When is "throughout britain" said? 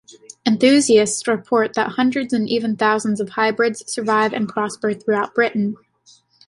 4.93-5.75